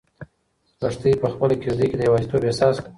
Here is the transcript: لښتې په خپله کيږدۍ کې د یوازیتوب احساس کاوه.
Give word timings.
لښتې 0.81 1.11
په 1.21 1.27
خپله 1.33 1.53
کيږدۍ 1.61 1.87
کې 1.91 1.97
د 1.97 2.01
یوازیتوب 2.07 2.41
احساس 2.45 2.75
کاوه. 2.79 2.89